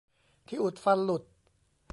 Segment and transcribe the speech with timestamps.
[0.47, 1.23] ที่อุดฟันหลุด!:'